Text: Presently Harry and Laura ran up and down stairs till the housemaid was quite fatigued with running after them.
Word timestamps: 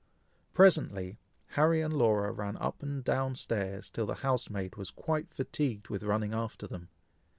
Presently 0.53 1.19
Harry 1.49 1.79
and 1.79 1.93
Laura 1.93 2.31
ran 2.31 2.57
up 2.57 2.81
and 2.81 3.03
down 3.03 3.35
stairs 3.35 3.91
till 3.91 4.07
the 4.07 4.15
housemaid 4.25 4.75
was 4.75 4.89
quite 4.89 5.31
fatigued 5.31 5.89
with 5.89 6.01
running 6.01 6.33
after 6.33 6.65
them. 6.65 6.89